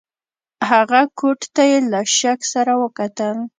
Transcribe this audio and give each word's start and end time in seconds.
هغه 0.69 1.01
کوټ 1.19 1.39
ته 1.55 1.63
یې 1.69 1.79
له 1.91 2.01
شک 2.17 2.39
سره 2.53 2.73
وکتل. 2.81 3.35